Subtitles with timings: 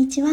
[0.00, 0.30] にちは。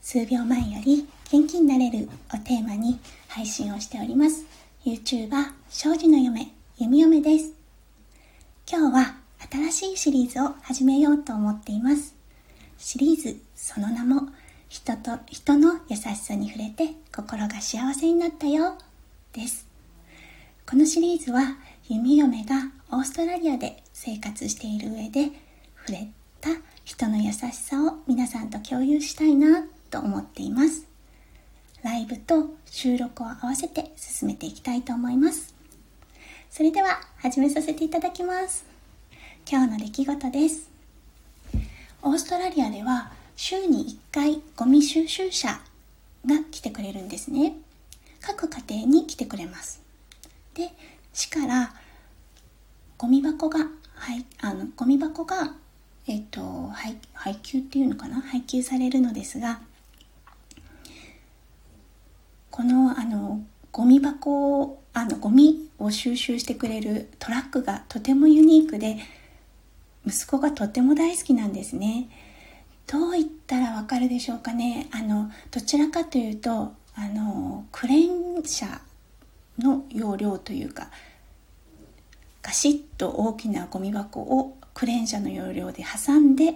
[0.00, 4.46] 数秒前より元気になれるをテーマに配信をしております。
[4.86, 7.52] YouTuber 庄司の嫁弓嫁です。
[8.66, 9.16] 今日は
[9.70, 12.14] 新しいシリーズを始めようと思っています。
[12.78, 14.30] シリーズその名も
[14.70, 18.78] 人と人の優しさに触れて心が幸せになったよ。
[19.34, 19.68] です。
[20.66, 25.32] このシリーズは弓嫁がオーストラリアで生活している上で
[25.86, 26.08] 触れ
[26.40, 26.48] た
[26.86, 30.86] 人の優しさを皆さんと共有したいなと思っています。
[31.82, 35.52] ライブと収録を合わせて進めていきたいと思います。
[36.48, 38.64] それでは始めさせていただきます。
[39.50, 40.70] 今日の出来事です。
[42.02, 45.60] オーストラリアでは週に1回ゴミ収集車
[46.24, 47.56] が来てくれるんですね。
[48.20, 49.82] 各家庭に来てくれます。
[50.54, 50.70] で
[51.12, 51.74] 市から
[52.96, 53.58] ゴミ箱が
[53.96, 55.56] はいあのゴミ箱が
[56.08, 58.20] えっ、と配配給っていうのかな？
[58.20, 59.60] 配給されるのですが
[62.50, 68.96] このあのゴミ箱をあのゴミを収集してくれるトラックがとてもユニークで
[70.06, 72.08] 息子がとても大好きなんですね。
[72.86, 74.88] どう言ったらわかるでしょうかね？
[74.92, 78.80] あのどちらかというとあのクレーン車
[79.58, 80.88] の容量というか
[82.42, 86.54] ガシッと大きなゴミ箱をクレーン車の容量で挟んで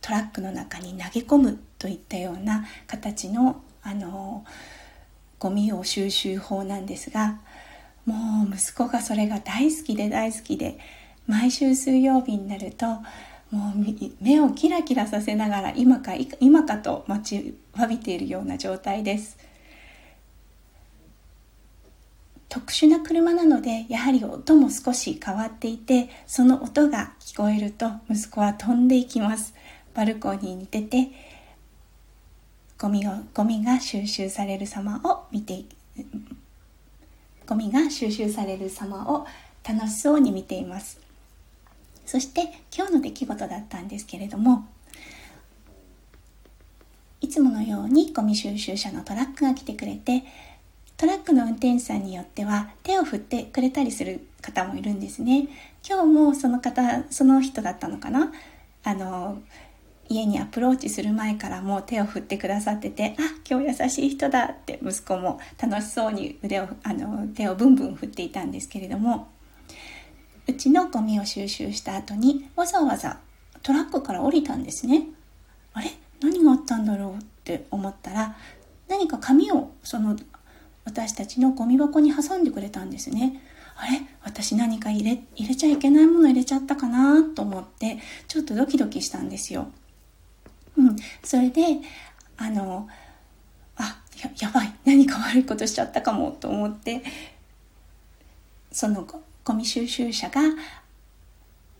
[0.00, 4.44] トラックの中に投げ込むといったような形のあの
[5.38, 7.38] ゴミを収集法なんですが
[8.04, 10.76] もう息子がそれが大好きで大好きで
[11.28, 12.86] 毎週水曜日になると
[13.52, 19.38] もう目をキラキラさせながら今か今かと待ちわびているような状態です。
[22.48, 29.54] 特殊な車なのでやはり音も少し変わっていてその音が聞こえると息子は飛んでいきます。
[29.94, 31.10] バルコニーに出て
[32.78, 35.64] ゴミをゴミが収集される様を見て
[37.46, 39.26] ゴミが収集される様を
[39.66, 41.00] 楽しそうに見ています。
[42.04, 44.68] そして今日の出来事だったんですけれども
[47.20, 50.22] いつものようにゴミ収集車のトラックが来てくれて
[50.96, 55.48] トラックの運転手さんによっては手を振ってくれたりする方もいるんですね。
[55.86, 58.32] 今日もその方その人だったのかな？
[58.82, 59.38] あの
[60.08, 69.28] 家にアプローチする前からもう手を振ってくださっててあ今日優しい人だって息子も楽しそうに腕をあの手をブンブン振っていたんですけれども
[70.46, 73.18] うちのゴミを収集した後にわざわざ
[73.62, 75.08] トラックから降りたんですね
[75.74, 75.90] あれ？
[76.22, 77.14] 何があったんだろう？
[77.16, 78.36] って思ったら
[78.88, 80.16] 何か紙をその
[80.86, 83.42] 私たちのゴミ箱に挟んでくれたんですね。
[83.76, 84.00] あれ？
[84.22, 89.68] 私何か入れ入れちゃいけないもの入れちゃったかなと思ってちょっとドキドキしたんですよ。
[90.78, 91.62] うん、それで
[92.38, 92.88] あの
[93.76, 94.72] あややばい。
[94.86, 97.02] 何か悪いことしちゃったかもと思って
[98.72, 99.06] その
[99.44, 100.40] ゴミ収集車が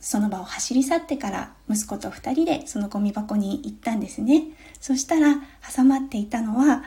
[0.00, 4.48] その場を走り去ってから息子と2人でそのゴミ箱に行ったんですね。
[4.80, 5.36] そしたら
[5.74, 6.84] 挟まっていたのは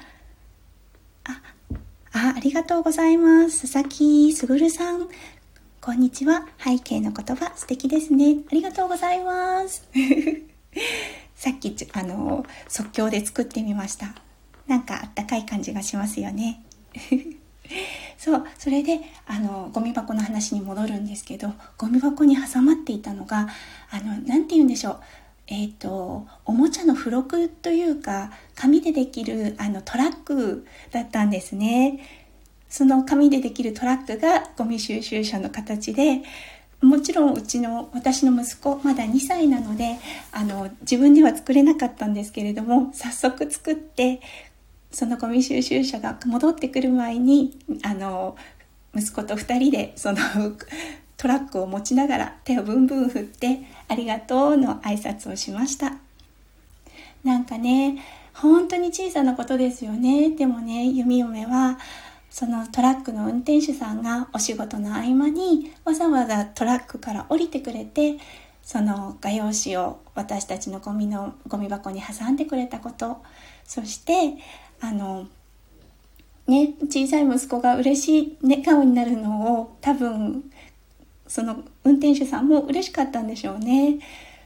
[1.26, 1.42] あ
[2.12, 3.62] あありがとうございます。
[3.72, 5.08] 佐々木卓さん。
[5.80, 6.48] こんにちは。
[6.58, 7.52] 背景の言葉。
[7.56, 8.38] 素敵ですね。
[8.52, 9.88] ありがとうございます。
[11.36, 14.16] さっきあの即興で作ってみました。
[14.66, 16.64] なんかあったかい感じがしますよね。
[18.18, 23.48] そうそれであのゴミ箱の話に戻るんですけどゴミ箱に挟まっていたのが
[23.92, 25.00] あの何て言うんでしょう。
[25.52, 32.00] えーと、おもちゃの付録というか紙でできるあのトラックだったんですね。
[32.70, 36.22] その紙でできるトラックがゴミ収集車の形で
[36.82, 39.98] もちろんうちの私の息子まだ2歳なので
[40.32, 44.22] あの自分では作れなかったんですけれども早速作って
[44.92, 48.38] そのゴミ収集車が戻ってくる前にあの
[48.96, 50.18] 息子と2人でその
[51.20, 53.60] トラックを持ちながら手をブンブン振って
[53.90, 55.98] ありがとうの挨拶をしました。
[57.26, 57.98] なんかね
[58.34, 60.30] 本当に小さなことですよね。
[60.30, 61.78] でもね弓嫁は
[62.30, 68.18] そのトラックの運転手さんがお仕事の合間にわざわざトラックから降りてくれて
[68.64, 73.18] その画用紙を私たちのゴミのゴミ箱に挟んでくれたこと。
[73.66, 74.38] そして
[74.80, 75.28] あの
[76.48, 80.50] ね小さい息子が嬉しい笑顔になるのを多分
[81.30, 84.00] その運転手さんも嬉しかったんでしょうね。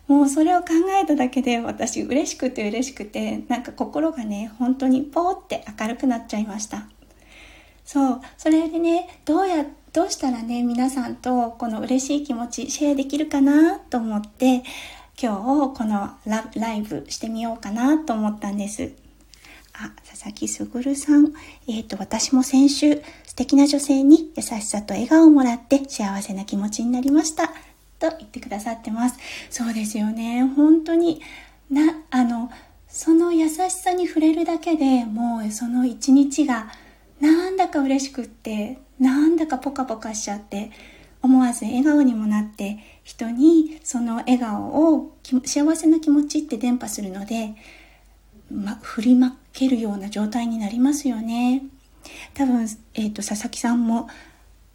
[0.07, 0.67] もうそれを考
[1.01, 6.87] えただけで私嬉しくて嬉しくてなんか心がね本当にポーって明るくなっちゃいました。
[7.85, 14.63] そうそれでねどうやどうしたらね皆さんとこの嬉しい気持ちシェアできるかなと思って
[15.21, 15.35] 今
[15.71, 19.02] 日このライブしてみようかなと思ったんです。
[19.73, 21.33] あ、佐々木すぐるさん。
[21.67, 27.47] えっ、ー、と、私も先週、素敵な女性に優しさと笑顔をもらって幸せな気持ちになりました。
[27.99, 29.17] と言ってくださってます。
[29.49, 30.43] そうですよね。
[30.55, 31.21] 本当に、
[31.69, 32.51] な、あの、
[32.93, 36.67] その優しさに触れるだけでもうその一日が
[37.19, 40.69] なんだか嬉しくってなんだかポカポカしちゃって
[41.23, 47.55] 思わず笑顔にもなって人にその笑顔を幸せな気持ちって伝播するので、
[48.51, 51.63] ま、振りまけるような状態になりますよね
[52.33, 54.09] 多分、えーと、佐々木さんも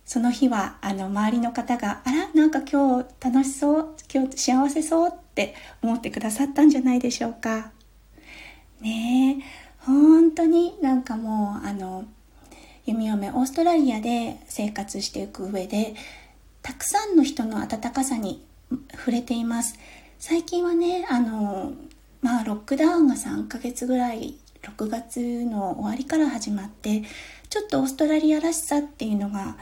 [0.05, 7.73] その日はあの周りの方が「あらなんか今日楽しそう今日幸せそう」って思ってくださったんじゃないでしょうか。
[8.81, 12.07] ねえ本当になんかもうあの
[12.87, 15.95] 弓嫁オーストラリアで生活していく上で
[16.63, 18.43] たくさんの人の温かさに
[18.93, 19.79] 触れています
[20.19, 21.73] 最近はねあの
[22.23, 27.03] まあロックダウンが3ヶ月ぐらい6月の終わりから始まって
[27.49, 29.57] ちょっとオーストラリアらしさっていうのが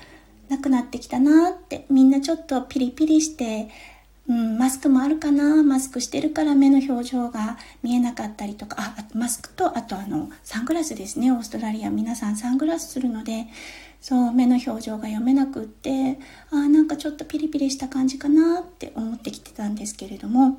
[0.49, 3.69] なくなってきたなってみんなちょっとピリピリして
[4.29, 11.91] うん、マスクもあるかなマスクしてるから目の表情が見えなかったりとかあマスクとあとあのサングラスですねオーストラリア。
[11.91, 13.47] 皆さんサングラスするので
[14.01, 16.19] そう目の表情が読めなくって
[16.51, 20.59] あなんかちょっとピリピリした感じかなって思ってきてたんですけれども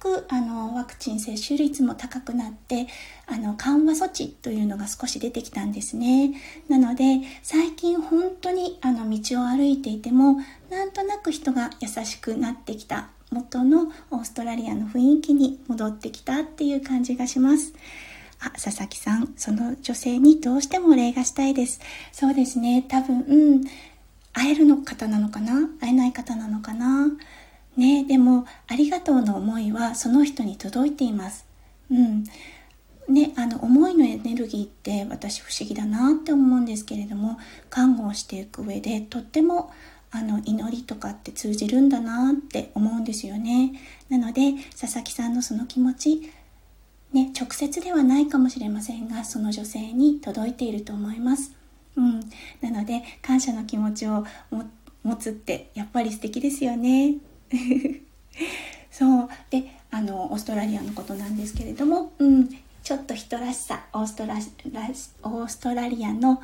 [0.00, 2.88] くあのワクチン接種率も高くなって
[3.26, 6.32] あの緩和措置というのが少し出てきたんですね。
[6.68, 10.38] なので最近本当にあの道を歩いていても
[10.70, 17.74] なんとなく人が優しくなってきた元のオーストラリアの雰囲気に戻ってきたっていう感じがします。
[18.40, 21.78] あ、佐々木さん、その女性にどうしてもお礼がしたいです。
[22.10, 23.64] そうですね、多分、うん、
[24.32, 25.68] 会えるの方なのかな？
[25.78, 27.06] 会えない方なのかな？
[27.76, 31.46] ねでもありがとうの思いはその人に届いています。
[31.90, 32.24] うん。
[33.08, 37.38] ねあの思いのエネルギーって私不思議だなって思うんですけれども
[37.68, 39.72] 看護をしていく上でとっても
[40.12, 43.72] あの祈りとかって通じるんだなって思うんですよね。
[44.08, 46.32] なので佐々木さんのその気持ち
[47.12, 51.52] ね直接ではないかもしれませんがその女性に届いていると思います。
[51.96, 52.20] うん。
[52.60, 54.24] なので感謝の気持ちを
[55.02, 57.16] 持つってやっぱり素敵ですよね。
[58.90, 59.28] そう。
[59.50, 62.48] であのオーストラリアのことなんですけれども、うん、
[62.82, 66.42] ちょっと人らしさオーストラオーストラリアの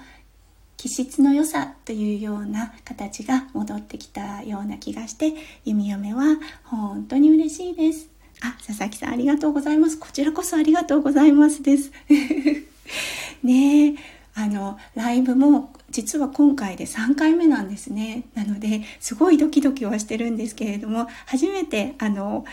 [0.76, 5.32] 気質の良さというような形が戻ってきたような気がして
[5.64, 8.10] 弓嫁は本当に嬉しいです。
[8.42, 9.98] あ佐々木さんありがとうございます。
[9.98, 11.90] こちらこそありがとうございますです。
[13.42, 13.94] ねえ。
[14.34, 18.25] あのライブも実は今回で3回目なんですね。
[18.34, 22.44] なのですごいドキドキはしてるんですけれども初めてあの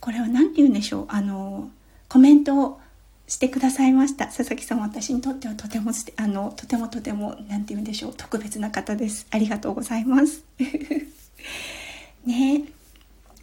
[0.00, 1.68] これは何て言うんでしょうあの
[2.08, 2.80] コメントを
[3.26, 4.24] してくださいました。
[4.28, 9.26] 佐々木さん私にとってはとてもあのとてもとても何て言うんでしょう特別な方です。
[9.30, 10.42] ありがとうございます。
[12.24, 12.62] ね。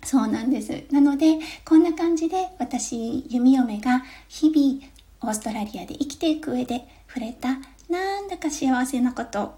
[0.03, 0.85] そうなんです。
[0.89, 4.91] なのでこんな感じで私弓嫁が日々
[5.21, 7.59] オーストラリアで生きていく上で触れた
[7.89, 9.53] なんだか幸せなこと、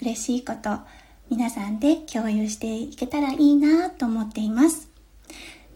[0.00, 0.78] 嬉しいこと、
[1.30, 4.88] 皆さんで共有していけたらいいなと思っています。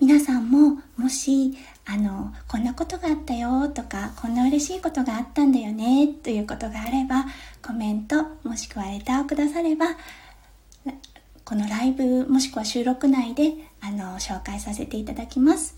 [0.01, 7.27] 皆さんももし、あの、こんなことがあったよとか、こんな嬉しいことがあったんだよねということがあれば、
[7.67, 9.87] コメントもしくはレターをくだされば、
[11.45, 15.75] このライブもしくは収録内であの紹介させていただきます。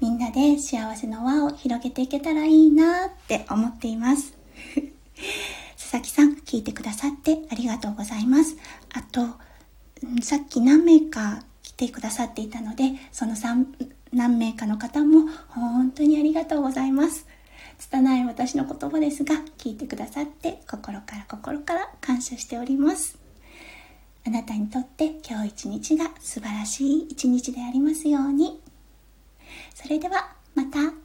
[0.00, 4.36] みんなで幸せの輪を広げていけたらいいなって思っています。
[5.92, 8.56] 佐々木さん、聞いてくださってありがとうございます。
[8.94, 9.26] あと、
[10.22, 13.34] さっき何名か来てくださっていたので、その
[14.10, 17.26] 何名かの方も本当にありがとうございます。
[17.78, 23.18] 拙い私の言葉ですが、聞いてくださって心から心から感謝しております。
[24.26, 28.62] あなたにとって今日一日が素晴らしい一日でありますように。
[29.74, 31.01] それではまた。